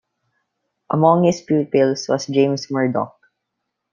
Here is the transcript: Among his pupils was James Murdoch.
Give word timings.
Among 0.89 1.25
his 1.25 1.41
pupils 1.41 2.07
was 2.09 2.25
James 2.25 2.71
Murdoch. 2.71 3.19